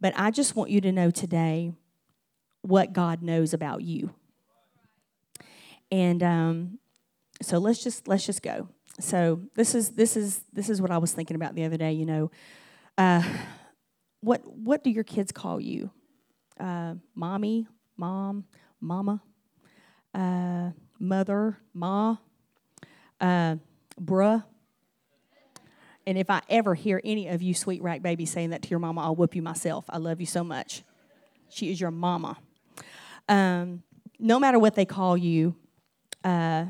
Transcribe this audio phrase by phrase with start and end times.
[0.00, 1.72] But I just want you to know today
[2.62, 4.14] what God knows about you.
[5.90, 6.78] And um,
[7.42, 8.68] so let's just let's just go.
[9.00, 11.92] So this is this is this is what I was thinking about the other day.
[11.92, 12.30] You know,
[12.96, 13.22] uh,
[14.20, 15.90] what what do your kids call you?
[16.58, 18.44] Uh, mommy, mom,
[18.80, 19.22] mama,
[20.14, 22.16] uh, mother, ma,
[23.20, 23.56] uh,
[24.00, 24.44] bruh.
[26.08, 28.78] And if I ever hear any of you sweet rack babies saying that to your
[28.78, 29.84] mama, I'll whoop you myself.
[29.90, 30.82] I love you so much.
[31.50, 32.38] She is your mama.
[33.28, 33.82] Um,
[34.18, 35.54] no matter what they call you,
[36.24, 36.64] uh,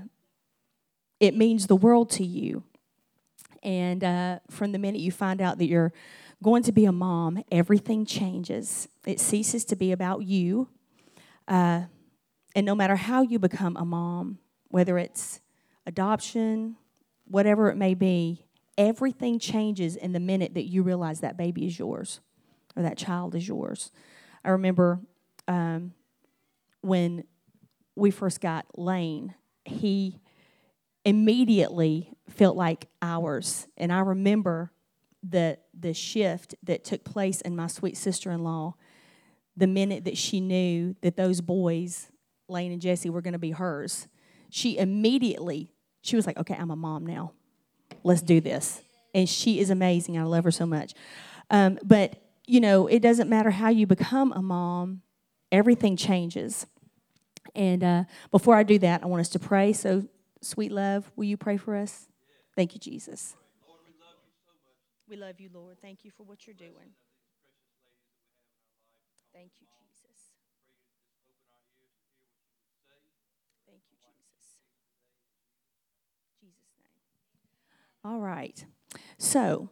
[1.20, 2.64] it means the world to you.
[3.62, 5.92] And uh, from the minute you find out that you're
[6.42, 8.88] going to be a mom, everything changes.
[9.06, 10.68] It ceases to be about you.
[11.46, 11.82] Uh,
[12.56, 15.40] and no matter how you become a mom, whether it's
[15.86, 16.74] adoption,
[17.24, 18.47] whatever it may be,
[18.78, 22.20] everything changes in the minute that you realize that baby is yours
[22.76, 23.90] or that child is yours.
[24.44, 25.00] I remember
[25.48, 25.92] um,
[26.80, 27.24] when
[27.96, 29.34] we first got Lane,
[29.64, 30.20] he
[31.04, 33.66] immediately felt like ours.
[33.76, 34.70] And I remember
[35.28, 38.76] the, the shift that took place in my sweet sister in law
[39.56, 42.12] the minute that she knew that those boys,
[42.48, 44.06] Lane and Jesse, were going to be hers.
[44.50, 47.32] She immediately, she was like, okay, I'm a mom now
[48.04, 48.82] let's do this.
[49.14, 50.18] And she is amazing.
[50.18, 50.94] I love her so much.
[51.50, 55.02] Um, but, you know, it doesn't matter how you become a mom,
[55.50, 56.66] everything changes.
[57.54, 59.72] And uh, before I do that, I want us to pray.
[59.72, 60.04] So,
[60.42, 62.06] sweet love, will you pray for us?
[62.54, 63.34] Thank you, Jesus.
[65.08, 65.80] we love you, Lord.
[65.80, 66.92] Thank you for what you're doing.
[69.32, 69.66] Thank you,
[78.08, 78.64] All right.
[79.18, 79.68] So,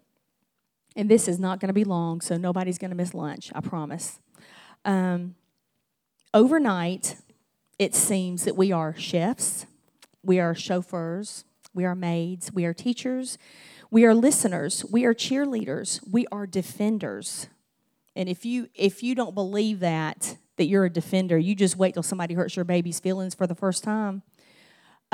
[0.95, 3.63] and this is not going to be long, so nobody's going to miss lunch, I
[3.63, 4.21] promise.
[4.85, 5.37] Um,
[6.35, 7.17] overnight,
[7.79, 9.65] it seems that we are chefs,
[10.23, 13.39] we are chauffeurs, we are maids, we are teachers,
[13.91, 17.47] we are listeners, we are cheerleaders, we are defenders.
[18.15, 21.95] And if you if you don't believe that that you're a defender, you just wait
[21.95, 24.23] till somebody hurts your baby's feelings for the first time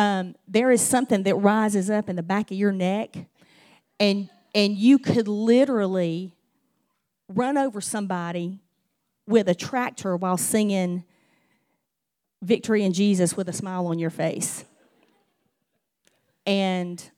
[0.03, 3.17] um, there is something that rises up in the back of your neck,
[4.01, 6.35] and and you could literally
[7.29, 8.59] run over somebody
[9.29, 11.05] with a tractor while singing
[12.43, 14.65] "Victory in Jesus" with a smile on your face,
[16.47, 17.11] and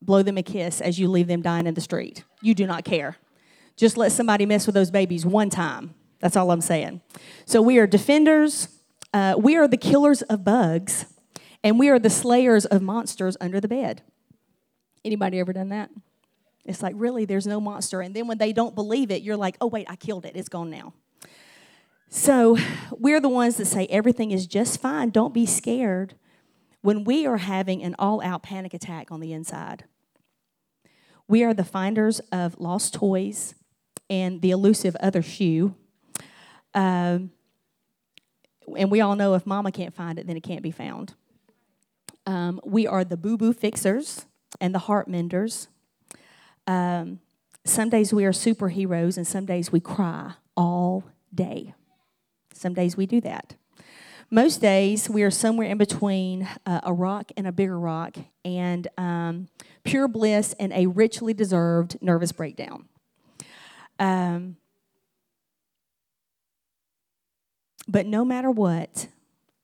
[0.00, 2.24] blow them a kiss as you leave them dying in the street.
[2.40, 3.16] You do not care.
[3.76, 5.94] Just let somebody mess with those babies one time.
[6.20, 7.02] That's all I'm saying.
[7.44, 8.68] So we are defenders.
[9.12, 11.11] Uh, we are the killers of bugs
[11.64, 14.02] and we are the slayers of monsters under the bed.
[15.04, 15.90] Anybody ever done that?
[16.64, 18.00] It's like, really, there's no monster.
[18.00, 20.36] And then when they don't believe it, you're like, oh, wait, I killed it.
[20.36, 20.94] It's gone now.
[22.08, 22.56] So
[22.90, 25.10] we're the ones that say everything is just fine.
[25.10, 26.14] Don't be scared
[26.82, 29.84] when we are having an all out panic attack on the inside.
[31.26, 33.54] We are the finders of lost toys
[34.10, 35.74] and the elusive other shoe.
[36.74, 37.30] Um,
[38.76, 41.14] and we all know if mama can't find it, then it can't be found.
[42.26, 44.26] Um, we are the boo boo fixers
[44.60, 45.68] and the heart menders.
[46.66, 47.20] Um,
[47.64, 51.74] some days we are superheroes, and some days we cry all day.
[52.52, 53.56] Some days we do that.
[54.30, 58.88] Most days we are somewhere in between uh, a rock and a bigger rock, and
[58.96, 59.48] um,
[59.84, 62.86] pure bliss and a richly deserved nervous breakdown.
[63.98, 64.56] Um,
[67.86, 69.08] but no matter what,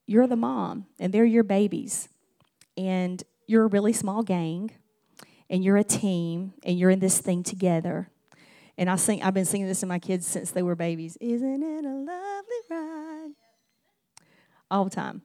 [0.06, 2.08] you're the mom, and they're your babies
[2.78, 4.70] and you're a really small gang
[5.50, 8.08] and you're a team and you're in this thing together.
[8.78, 11.18] And I sing, I've been singing this to my kids since they were babies.
[11.20, 13.30] Isn't it a lovely ride?
[14.70, 15.22] All the time.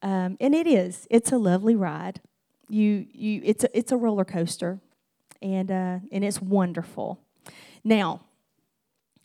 [0.00, 1.06] Um, and it is.
[1.10, 2.22] It's a lovely ride.
[2.70, 4.80] You, you, it's, a, it's a roller coaster,
[5.42, 7.20] and, uh, and it's wonderful.
[7.84, 8.22] Now,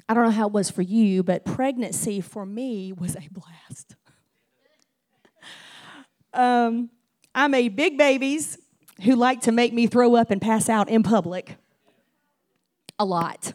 [0.10, 3.96] I don't know how it was for you, but pregnancy for me was a blast.
[6.34, 6.90] um,
[7.38, 8.58] I made big babies
[9.04, 11.56] who like to make me throw up and pass out in public
[12.98, 13.54] a lot.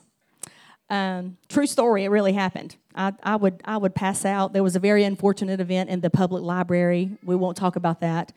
[0.89, 2.77] Um, true story, it really happened.
[2.95, 4.53] I, I, would, I would pass out.
[4.53, 7.11] There was a very unfortunate event in the public library.
[7.25, 8.33] We won't talk about that.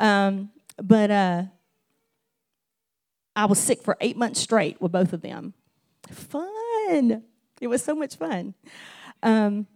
[0.00, 0.50] Um,
[0.82, 1.42] but uh,
[3.36, 5.54] I was sick for eight months straight with both of them.
[6.10, 7.22] Fun.
[7.60, 8.54] It was so much fun.
[9.22, 9.68] Um,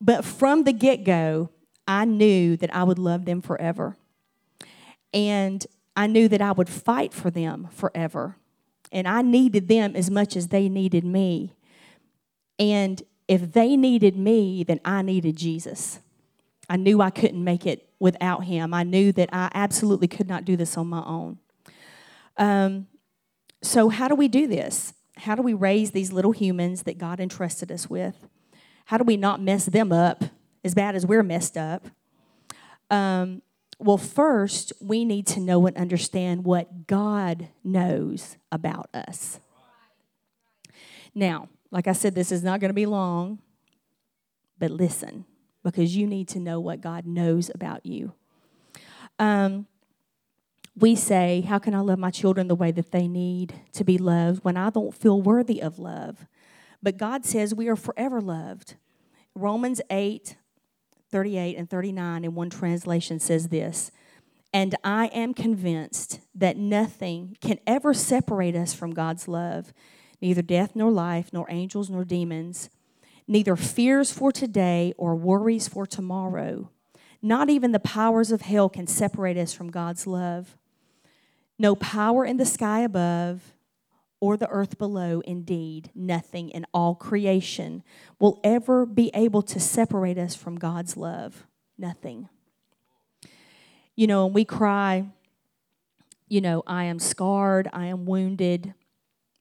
[0.00, 1.50] but from the get go,
[1.88, 3.96] I knew that I would love them forever.
[5.12, 5.66] And
[5.96, 8.36] I knew that I would fight for them forever.
[8.92, 11.54] And I needed them as much as they needed me.
[12.58, 16.00] And if they needed me, then I needed Jesus.
[16.68, 18.72] I knew I couldn't make it without him.
[18.72, 21.38] I knew that I absolutely could not do this on my own.
[22.36, 22.86] Um,
[23.62, 24.94] so, how do we do this?
[25.16, 28.26] How do we raise these little humans that God entrusted us with?
[28.86, 30.24] How do we not mess them up
[30.64, 31.86] as bad as we're messed up?
[32.90, 33.42] Um,
[33.78, 39.38] well, first, we need to know and understand what God knows about us.
[41.14, 43.38] Now, like I said, this is not going to be long,
[44.58, 45.24] but listen,
[45.62, 48.12] because you need to know what God knows about you.
[49.18, 49.66] Um,
[50.76, 53.98] we say, How can I love my children the way that they need to be
[53.98, 56.26] loved when I don't feel worthy of love?
[56.82, 58.76] But God says we are forever loved.
[59.34, 60.36] Romans 8,
[61.10, 63.90] 38 and 39 in one translation says this
[64.52, 69.72] And I am convinced that nothing can ever separate us from God's love,
[70.20, 72.70] neither death nor life, nor angels nor demons,
[73.26, 76.70] neither fears for today or worries for tomorrow.
[77.20, 80.56] Not even the powers of hell can separate us from God's love.
[81.58, 83.54] No power in the sky above
[84.20, 87.82] or the earth below, indeed, nothing in all creation
[88.18, 91.46] will ever be able to separate us from God's love.
[91.76, 92.28] Nothing.
[93.94, 95.06] You know, and we cry,
[96.28, 98.74] you know, I am scarred, I am wounded.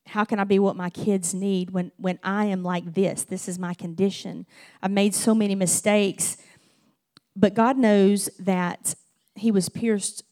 [0.08, 3.24] How can I be what my kids need when, when I am like this?
[3.24, 4.46] This is my condition.
[4.82, 6.38] I've made so many mistakes.
[7.36, 8.96] But God knows that
[9.36, 10.24] He was pierced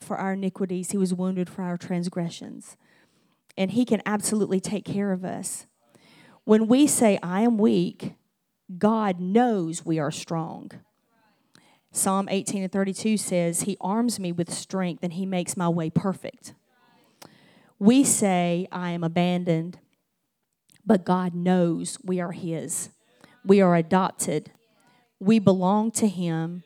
[0.00, 2.76] for our iniquities, He was wounded for our transgressions.
[3.56, 5.66] And He can absolutely take care of us.
[6.44, 8.14] When we say, I am weak,
[8.78, 10.70] God knows we are strong.
[11.92, 15.90] Psalm 18 and 32 says, He arms me with strength and He makes my way
[15.90, 16.54] perfect.
[17.78, 19.78] We say, I am abandoned,
[20.84, 22.90] but God knows we are His.
[23.44, 24.52] We are adopted.
[25.20, 26.64] We belong to Him.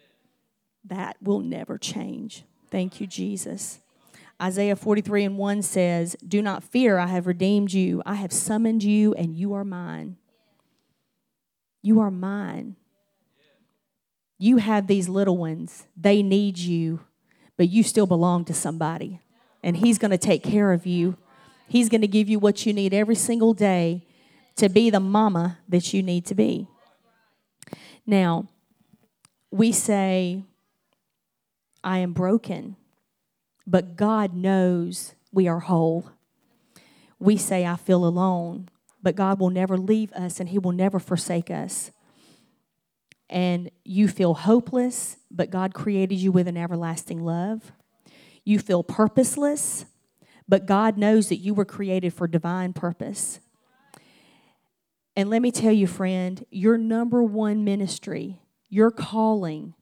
[0.84, 2.44] That will never change.
[2.70, 3.81] Thank you, Jesus.
[4.40, 8.02] Isaiah 43 and 1 says, Do not fear, I have redeemed you.
[8.06, 10.16] I have summoned you, and you are mine.
[11.82, 12.76] You are mine.
[14.38, 15.87] You have these little ones.
[15.96, 17.00] They need you,
[17.58, 19.20] but you still belong to somebody.
[19.62, 21.19] And He's going to take care of you.
[21.69, 24.06] He's going to give you what you need every single day
[24.56, 26.66] to be the mama that you need to be.
[28.06, 28.48] Now,
[29.50, 30.42] we say,
[31.84, 32.76] I am broken,
[33.70, 36.11] but God knows we are whole.
[37.20, 38.69] We say, I feel alone,
[39.00, 41.93] but God will never leave us and He will never forsake us.
[43.28, 47.70] And you feel hopeless, but God created you with an everlasting love.
[48.44, 49.87] You feel purposeless,
[50.49, 53.38] but God knows that you were created for divine purpose.
[55.14, 59.75] And let me tell you, friend, your number one ministry, your calling,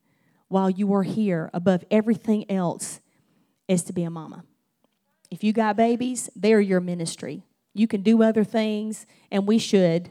[0.49, 3.01] while you are here above everything else
[3.69, 4.45] is to be a mama.
[5.31, 7.45] If you got babies, they're your ministry.
[7.75, 10.11] You can do other things, and we should.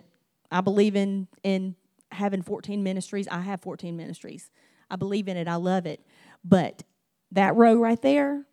[0.51, 1.75] I believe in, in
[2.12, 3.27] having 14 ministries.
[3.27, 4.50] I have 14 ministries.
[4.89, 5.48] I believe in it.
[5.48, 6.06] I love it.
[6.45, 6.83] But
[7.31, 8.45] that row right there,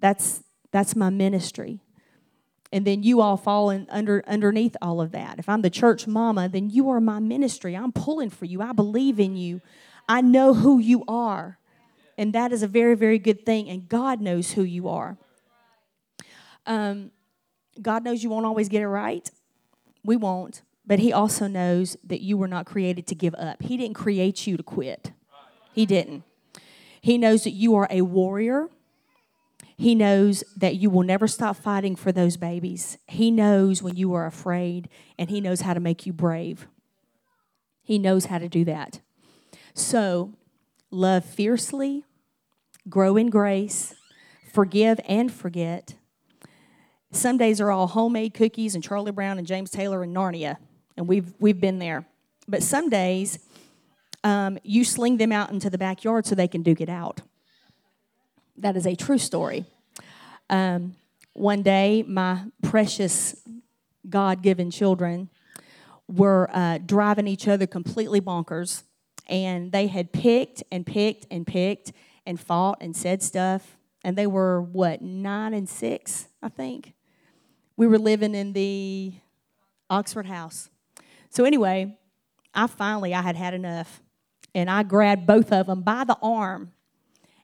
[0.00, 0.42] that's
[0.72, 1.80] that's my ministry.
[2.72, 5.38] And then you all fall in under underneath all of that.
[5.38, 7.76] If I'm the church mama, then you are my ministry.
[7.76, 8.62] I'm pulling for you.
[8.62, 9.60] I believe in you.
[10.08, 11.58] I know who you are.
[12.20, 13.70] And that is a very, very good thing.
[13.70, 15.16] And God knows who you are.
[16.66, 17.12] Um,
[17.80, 19.30] God knows you won't always get it right.
[20.04, 20.60] We won't.
[20.86, 23.62] But He also knows that you were not created to give up.
[23.62, 25.12] He didn't create you to quit.
[25.72, 26.24] He didn't.
[27.00, 28.68] He knows that you are a warrior.
[29.78, 32.98] He knows that you will never stop fighting for those babies.
[33.08, 36.66] He knows when you are afraid, and He knows how to make you brave.
[37.82, 39.00] He knows how to do that.
[39.72, 40.34] So,
[40.90, 42.04] love fiercely,
[42.90, 43.94] grow in grace,
[44.52, 45.94] forgive and forget.
[47.12, 50.56] Some days are all homemade cookies and Charlie Brown and James Taylor and Narnia,
[50.96, 52.06] and we've, we've been there.
[52.46, 53.38] But some days,
[54.24, 57.22] um, you sling them out into the backyard so they can duke it out.
[58.56, 59.64] That is a true story.
[60.50, 60.96] Um,
[61.32, 63.36] one day, my precious
[64.08, 65.30] God given children
[66.08, 68.82] were uh, driving each other completely bonkers
[69.28, 71.92] and they had picked and picked and picked
[72.26, 73.76] and fought and said stuff.
[74.02, 76.94] And they were, what, nine and six, I think?
[77.76, 79.14] We were living in the
[79.88, 80.70] Oxford house.
[81.28, 81.98] So, anyway,
[82.54, 84.02] I finally, I had had enough.
[84.54, 86.72] And I grabbed both of them by the arm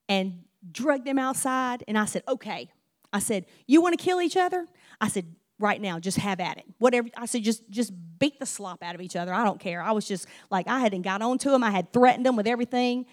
[0.09, 0.43] and
[0.73, 1.85] dragged them outside.
[1.87, 2.71] And I said, okay.
[3.13, 4.67] I said, you want to kill each other?
[5.01, 5.27] I said,
[5.59, 5.99] right now.
[5.99, 6.65] Just have at it.
[6.79, 7.09] Whatever.
[7.17, 9.33] I said, just just beat the slop out of each other.
[9.33, 9.83] I don't care.
[9.83, 11.63] I was just like, I hadn't got on to him.
[11.63, 13.07] I had threatened them with everything.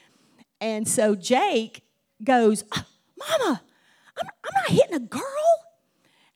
[0.63, 1.83] And so Jake
[2.23, 2.87] goes, ah,
[3.19, 3.61] Mama,
[4.17, 5.21] I'm, I'm not hitting a girl.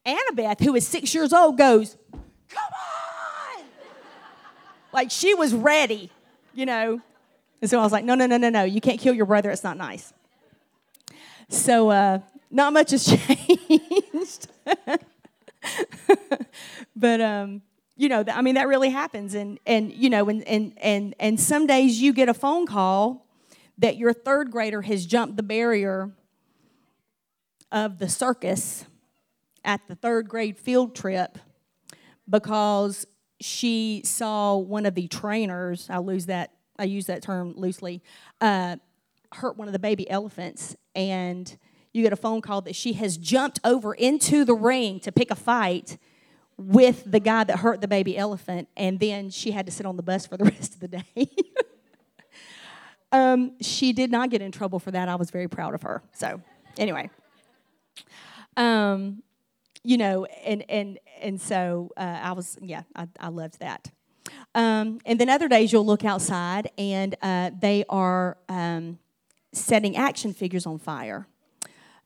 [0.05, 2.59] Annabeth, who is six years old, goes, Come
[3.57, 3.63] on.
[4.91, 6.11] like she was ready,
[6.53, 7.01] you know.
[7.61, 8.65] And so I was like, No, no, no, no, no.
[8.65, 9.49] You can't kill your brother.
[9.49, 10.11] It's not nice.
[11.47, 12.19] So uh,
[12.51, 14.49] not much has changed.
[16.97, 17.61] but um,
[17.95, 21.39] you know, I mean, that really happens, and and you know, and and and and
[21.39, 23.26] some days you get a phone call
[23.77, 26.11] that your third grader has jumped the barrier
[27.71, 28.85] of the circus
[29.63, 31.37] at the third grade field trip
[32.29, 33.05] because
[33.39, 35.87] she saw one of the trainers.
[35.89, 36.53] I lose that.
[36.79, 38.01] I use that term loosely.
[38.41, 38.77] Uh,
[39.33, 41.57] hurt one of the baby elephants, and
[41.93, 45.31] you get a phone call that she has jumped over into the ring to pick
[45.31, 45.97] a fight
[46.57, 49.97] with the guy that hurt the baby elephant, and then she had to sit on
[49.97, 51.03] the bus for the rest of the day.
[53.11, 55.09] um, she did not get in trouble for that.
[55.09, 56.03] I was very proud of her.
[56.13, 56.41] So,
[56.77, 57.09] anyway,
[58.55, 59.23] um,
[59.83, 63.91] you know, and and and so uh, I was, yeah, I, I loved that.
[64.53, 68.99] Um, and then other days you'll look outside and uh, they are um,
[69.53, 71.27] setting action figures on fire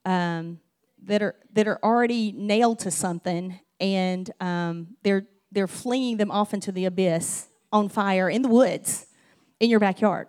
[0.06, 0.60] um,
[1.04, 6.54] that are that are already nailed to something, and um, they're they're flinging them off
[6.54, 9.08] into the abyss on fire in the woods,
[9.60, 10.28] in your backyard.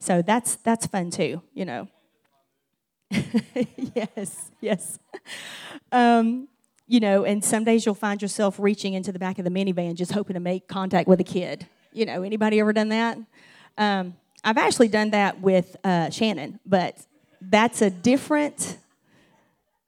[0.00, 1.88] So that's that's fun too, you know.
[3.94, 4.98] yes, yes.
[5.92, 6.48] Um,
[6.86, 9.94] you know, and some days you'll find yourself reaching into the back of the minivan
[9.94, 11.66] just hoping to make contact with a kid.
[11.92, 13.18] You know, anybody ever done that?
[13.78, 16.96] Um, I've actually done that with uh, Shannon, but
[17.40, 18.78] that's a different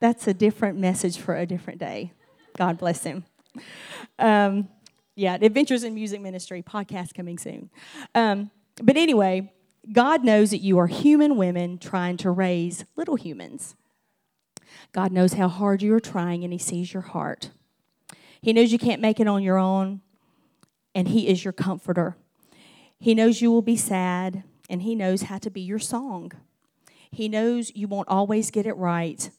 [0.01, 2.13] that's a different message for a different day.
[2.59, 3.25] God bless him.
[4.19, 4.69] Um,
[5.15, 7.71] yeah, Adventures in Music Ministry podcast coming soon.
[8.15, 8.51] Um,
[8.83, 9.53] but anyway,
[9.91, 13.75] God knows that you are human women trying to raise little humans.
[14.93, 17.51] God knows how hard you are trying and He sees your heart.
[18.41, 20.03] He knows you can't make it on your own,
[20.95, 22.17] and He is your comforter.
[22.99, 26.33] He knows you will be sad, and He knows how to be your song.
[27.11, 29.31] He knows you won't always get it right,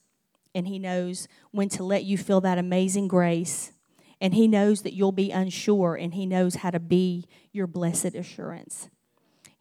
[0.53, 3.71] and He knows when to let you feel that amazing grace.
[4.19, 8.15] And He knows that you'll be unsure, and He knows how to be your blessed
[8.15, 8.89] assurance.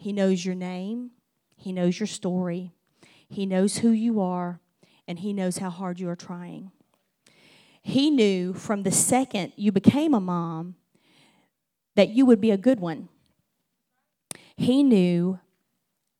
[0.03, 1.13] He knows your name,
[1.55, 2.73] He knows your story,
[3.29, 4.59] He knows who you are,
[5.07, 6.73] and He knows how hard you are trying.
[7.83, 10.75] He knew from the second you became a mom
[11.95, 13.11] that you would be a good one.
[14.57, 15.39] He knew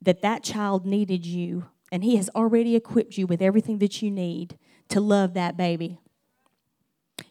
[0.01, 4.13] that that child needed you and He has already equipped you with everything that you
[4.13, 4.61] need
[4.91, 5.99] to love that baby.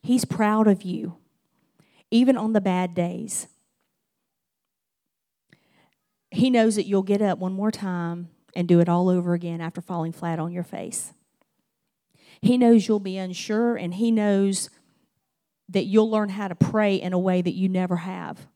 [0.02, 1.16] He's proud of you,
[2.10, 3.48] even on the bad days.
[6.32, 9.62] He knows that you'll get up one more time and do it all over again
[9.62, 11.14] after falling flat on your face.
[12.42, 14.70] He knows you'll be unsure, and He knows
[15.70, 18.48] that you'll learn how to pray in a way that you never have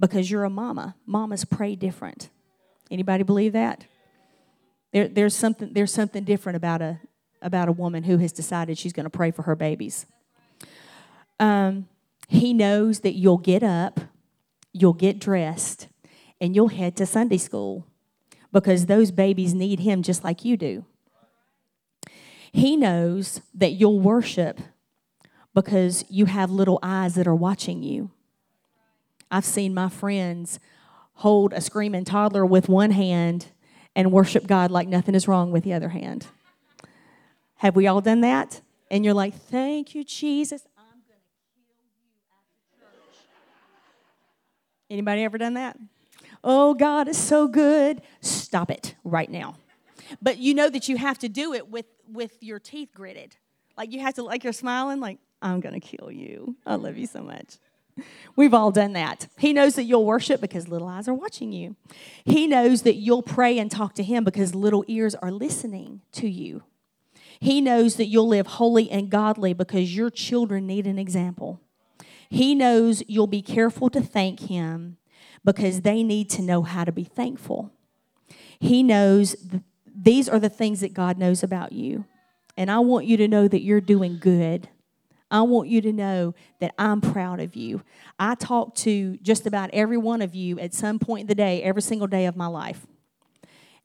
[0.00, 0.96] because you're a mama.
[1.06, 2.30] Mamas pray different.
[2.90, 3.84] Anybody believe that?
[4.92, 7.00] There, there's, something, there's something different about a,
[7.40, 10.04] about a woman who has decided she's going to pray for her babies.
[11.40, 11.88] Um,
[12.28, 14.00] he knows that you'll get up,
[14.72, 15.88] you'll get dressed,
[16.42, 17.86] and you'll head to Sunday school
[18.50, 20.84] because those babies need him just like you do.
[22.50, 24.60] He knows that you'll worship
[25.54, 28.10] because you have little eyes that are watching you.
[29.30, 30.58] I've seen my friends
[31.14, 33.46] hold a screaming toddler with one hand
[33.94, 36.26] and worship God like nothing is wrong with the other hand.
[37.58, 38.60] Have we all done that?
[38.90, 40.66] And you're like, thank you, Jesus.
[40.76, 42.00] I'm going to kill you
[42.34, 43.26] after church.
[44.90, 45.78] Anybody ever done that?
[46.44, 48.02] Oh, God is so good.
[48.20, 49.56] Stop it right now.
[50.20, 53.36] But you know that you have to do it with, with your teeth gritted.
[53.76, 56.56] Like you have to, like you're smiling, like, I'm going to kill you.
[56.66, 57.58] I love you so much.
[58.36, 59.28] We've all done that.
[59.38, 61.76] He knows that you'll worship because little eyes are watching you.
[62.24, 66.28] He knows that you'll pray and talk to Him because little ears are listening to
[66.28, 66.62] you.
[67.38, 71.60] He knows that you'll live holy and godly because your children need an example.
[72.30, 74.96] He knows you'll be careful to thank Him
[75.44, 77.72] because they need to know how to be thankful.
[78.58, 79.62] He knows th-
[79.94, 82.04] these are the things that God knows about you.
[82.56, 84.68] And I want you to know that you're doing good
[85.32, 87.82] I want you to know that I'm proud of you.
[88.18, 91.62] I talk to just about every one of you at some point in the day,
[91.62, 92.86] every single day of my life.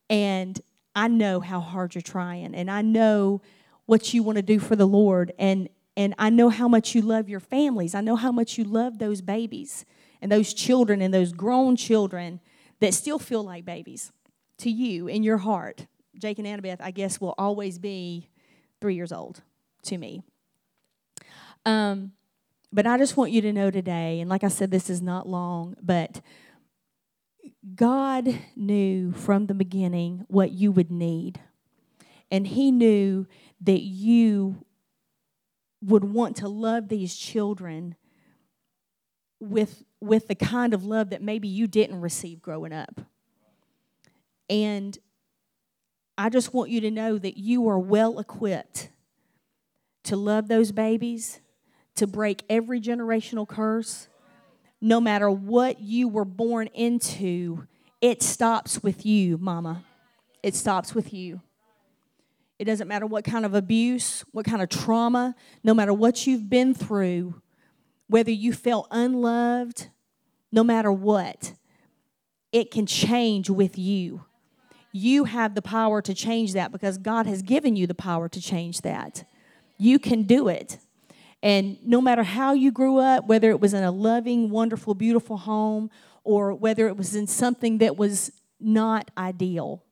[0.09, 0.59] And
[0.93, 3.41] I know how hard you're trying, and I know
[3.85, 5.31] what you want to do for the Lord.
[5.39, 7.95] And and I know how much you love your families.
[7.95, 9.85] I know how much you love those babies
[10.21, 12.39] and those children and those grown children
[12.79, 14.11] that still feel like babies
[14.59, 15.87] to you in your heart.
[16.17, 18.29] Jake and Annabeth, I guess, will always be
[18.81, 19.41] three years old
[19.83, 20.23] to me.
[21.65, 22.13] Um,
[22.71, 25.27] but I just want you to know today, and like I said, this is not
[25.27, 26.21] long, but
[27.75, 31.39] God knew from the beginning what you would need.
[32.29, 33.25] And He knew
[33.61, 34.65] that you
[35.81, 37.95] would want to love these children
[39.39, 43.01] with, with the kind of love that maybe you didn't receive growing up.
[44.49, 44.97] And
[46.17, 48.89] I just want you to know that you are well equipped
[50.03, 51.41] to love those babies,
[51.95, 54.07] to break every generational curse.
[54.79, 57.67] No matter what you were born into,
[58.01, 59.83] it stops with you, mama.
[60.43, 61.41] It stops with you.
[62.57, 66.49] It doesn't matter what kind of abuse, what kind of trauma, no matter what you've
[66.49, 67.41] been through,
[68.07, 69.89] whether you felt unloved,
[70.51, 71.53] no matter what,
[72.51, 74.23] it can change with you.
[74.91, 78.41] You have the power to change that because God has given you the power to
[78.41, 79.25] change that.
[79.77, 80.77] You can do it.
[81.43, 85.37] And no matter how you grew up, whether it was in a loving, wonderful, beautiful
[85.37, 85.91] home
[86.23, 89.83] or whether it was in something that was not ideal,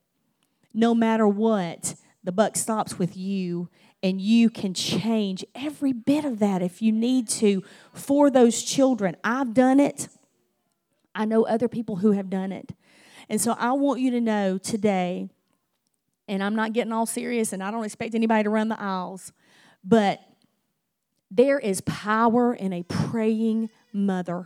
[0.73, 3.69] no matter what, the buck stops with you
[4.05, 9.17] and you can change every bit of that if you need to for those children.
[9.23, 10.09] I've done it.
[11.15, 12.75] I know other people who have done it.
[13.29, 15.31] And so I want you to know today,
[16.27, 19.33] and I'm not getting all serious and I don't expect anybody to run the aisles,
[19.83, 20.19] but
[21.31, 24.45] there is power in a praying mother.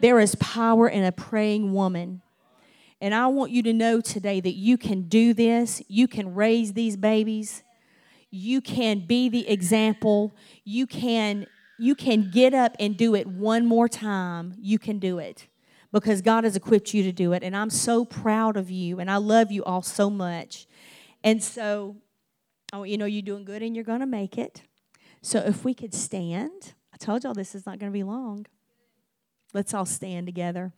[0.00, 2.20] There is power in a praying woman.
[3.00, 5.82] And I want you to know today that you can do this.
[5.88, 7.62] You can raise these babies.
[8.30, 10.34] You can be the example.
[10.64, 11.46] You can
[11.78, 14.54] you can get up and do it one more time.
[14.58, 15.46] You can do it
[15.92, 17.42] because God has equipped you to do it.
[17.42, 20.66] And I'm so proud of you and I love you all so much.
[21.22, 21.96] And so,
[22.72, 24.62] oh, you know, you're doing good and you're going to make it.
[25.22, 28.46] So if we could stand, I told y'all this is not going to be long.
[29.52, 30.72] Let's all stand together.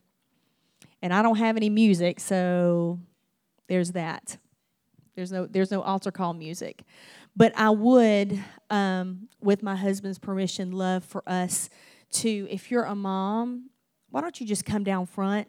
[1.02, 2.98] And I don't have any music, so
[3.68, 4.38] there's that.
[5.14, 6.84] There's no there's no altar call music.
[7.38, 11.70] But I would, um, with my husband's permission, love for us
[12.14, 13.70] to, if you're a mom,
[14.10, 15.46] why don't you just come down front?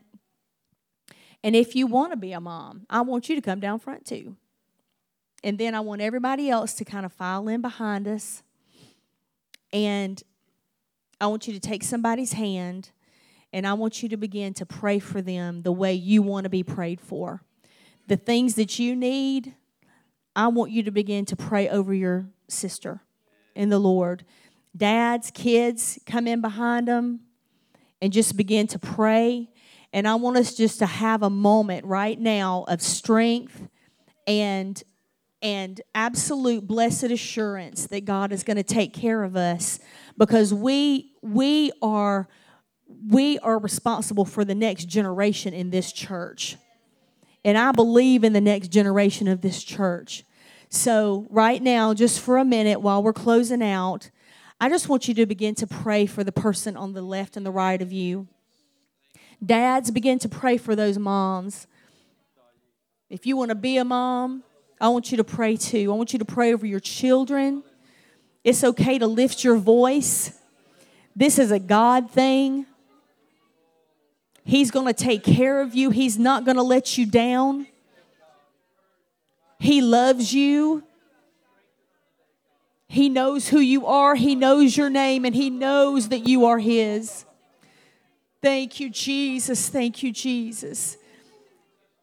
[1.43, 4.05] And if you want to be a mom, I want you to come down front
[4.05, 4.35] too.
[5.43, 8.43] And then I want everybody else to kind of file in behind us.
[9.73, 10.21] And
[11.19, 12.91] I want you to take somebody's hand
[13.51, 16.51] and I want you to begin to pray for them the way you want to
[16.51, 17.41] be prayed for.
[18.05, 19.55] The things that you need,
[20.35, 23.01] I want you to begin to pray over your sister
[23.55, 24.25] in the Lord.
[24.75, 27.21] Dads, kids, come in behind them
[28.01, 29.49] and just begin to pray.
[29.91, 33.67] And I want us just to have a moment right now of strength
[34.27, 34.81] and
[35.41, 39.79] and absolute blessed assurance that God is going to take care of us
[40.17, 42.27] because we we are
[43.07, 46.57] we are responsible for the next generation in this church.
[47.43, 50.25] And I believe in the next generation of this church.
[50.69, 54.11] So, right now, just for a minute while we're closing out,
[54.61, 57.45] I just want you to begin to pray for the person on the left and
[57.45, 58.27] the right of you.
[59.43, 61.65] Dads, begin to pray for those moms.
[63.09, 64.43] If you want to be a mom,
[64.81, 65.91] I want you to pray too.
[65.91, 67.63] I want you to pray over your children.
[68.43, 70.37] It's okay to lift your voice.
[71.15, 72.65] This is a God thing.
[74.49, 77.67] He's going to take care of you, He's not going to let you down.
[79.59, 80.83] He loves you.
[82.87, 84.15] He knows who you are.
[84.15, 87.25] He knows your name, and He knows that you are His.
[88.41, 89.69] Thank you, Jesus.
[89.69, 90.97] Thank you, Jesus.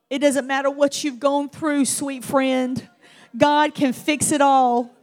[0.09, 2.89] It doesn't matter what you've gone through, sweet friend.
[3.37, 4.95] God can fix it all.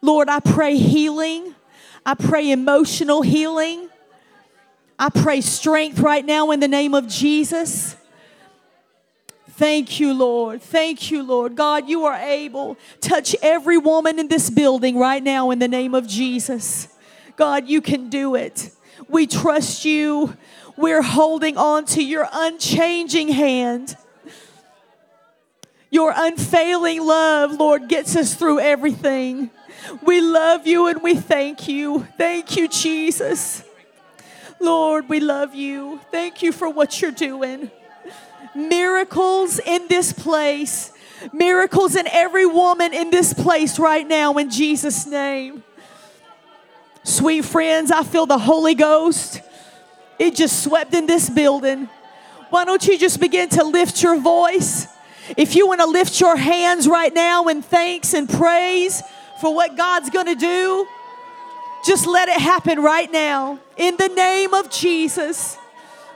[0.00, 1.56] Lord, I pray healing.
[2.06, 3.88] I pray emotional healing.
[4.98, 7.94] I pray strength right now in the name of Jesus.
[9.50, 10.62] Thank you, Lord.
[10.62, 11.56] Thank you, Lord.
[11.56, 12.76] God, you are able.
[13.00, 16.88] Touch every woman in this building right now in the name of Jesus.
[17.36, 18.70] God, you can do it.
[19.08, 20.36] We trust you.
[20.76, 23.96] We're holding on to your unchanging hand.
[25.90, 29.50] Your unfailing love, Lord, gets us through everything.
[30.02, 32.06] We love you and we thank you.
[32.16, 33.64] Thank you, Jesus.
[34.60, 36.00] Lord, we love you.
[36.10, 37.70] Thank you for what you're doing.
[38.54, 40.92] Miracles in this place.
[41.32, 45.62] Miracles in every woman in this place right now in Jesus' name.
[47.04, 49.40] Sweet friends, I feel the Holy Ghost.
[50.18, 51.88] It just swept in this building.
[52.50, 54.86] Why don't you just begin to lift your voice?
[55.36, 59.02] If you want to lift your hands right now in thanks and praise
[59.40, 60.86] for what God's going to do,
[61.84, 65.56] just let it happen right now in the name of Jesus.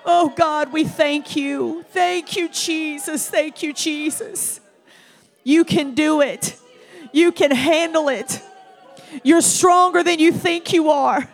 [0.05, 1.85] Oh God, we thank you.
[1.91, 3.29] Thank you, Jesus.
[3.29, 4.61] Thank you, Jesus.
[5.45, 6.57] You can do it,
[7.13, 8.41] you can handle it.
[9.23, 11.29] You're stronger than you think you are.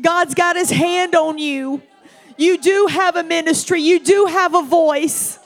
[0.00, 1.82] God's got his hand on you.
[2.36, 5.38] You do have a ministry, you do have a voice.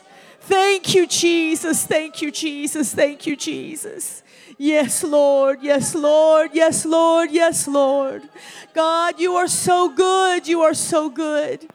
[0.42, 1.86] Thank you, Jesus.
[1.86, 2.94] Thank you, Jesus.
[2.94, 4.21] Thank you, Jesus.
[4.58, 5.62] Yes, Lord.
[5.62, 6.50] Yes, Lord.
[6.52, 7.30] Yes, Lord.
[7.30, 8.22] Yes, Lord.
[8.74, 10.46] God, you are so good.
[10.46, 11.68] You are so good.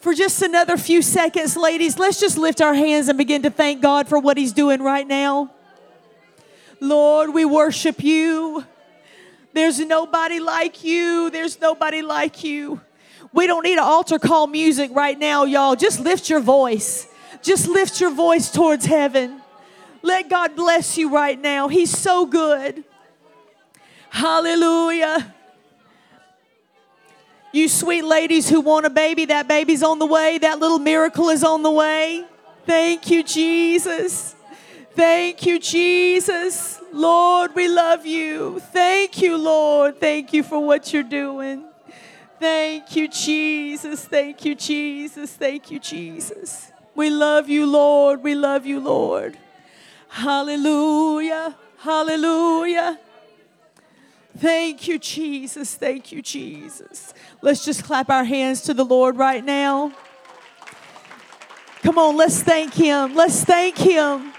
[0.00, 3.82] For just another few seconds, ladies, let's just lift our hands and begin to thank
[3.82, 5.50] God for what He's doing right now.
[6.80, 8.64] Lord, we worship you.
[9.52, 11.28] There's nobody like you.
[11.30, 12.80] There's nobody like you.
[13.32, 15.76] We don't need an altar call music right now, y'all.
[15.76, 17.06] Just lift your voice.
[17.42, 19.39] Just lift your voice towards heaven.
[20.02, 21.68] Let God bless you right now.
[21.68, 22.84] He's so good.
[24.10, 25.34] Hallelujah.
[27.52, 30.38] You sweet ladies who want a baby, that baby's on the way.
[30.38, 32.24] That little miracle is on the way.
[32.64, 34.36] Thank you, Jesus.
[34.94, 36.80] Thank you, Jesus.
[36.92, 38.60] Lord, we love you.
[38.72, 40.00] Thank you, Lord.
[40.00, 41.64] Thank you for what you're doing.
[42.38, 44.04] Thank you, Jesus.
[44.04, 45.32] Thank you, Jesus.
[45.32, 46.70] Thank you, Jesus.
[46.94, 48.22] We love you, Lord.
[48.22, 49.36] We love you, Lord.
[50.10, 51.56] Hallelujah.
[51.78, 52.98] Hallelujah.
[54.36, 55.74] Thank you, Jesus.
[55.74, 57.14] Thank you, Jesus.
[57.42, 59.92] Let's just clap our hands to the Lord right now.
[61.82, 63.14] Come on, let's thank Him.
[63.14, 64.32] Let's thank Him.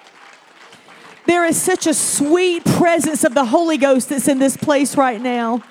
[1.26, 5.22] There is such a sweet presence of the Holy Ghost that's in this place right
[5.22, 5.64] now.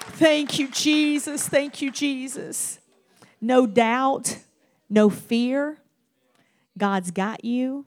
[0.00, 1.48] Thank you, Jesus.
[1.48, 2.78] Thank you, Jesus.
[3.40, 4.38] No doubt
[4.88, 5.78] no fear.
[6.78, 7.86] God's got you.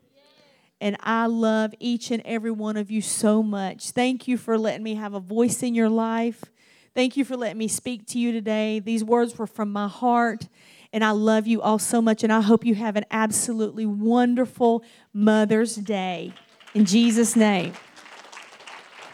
[0.81, 3.91] And I love each and every one of you so much.
[3.91, 6.43] Thank you for letting me have a voice in your life.
[6.93, 8.79] Thank you for letting me speak to you today.
[8.79, 10.47] These words were from my heart.
[10.93, 12.23] And I love you all so much.
[12.23, 14.83] And I hope you have an absolutely wonderful
[15.13, 16.33] Mother's Day.
[16.73, 17.73] In Jesus' name.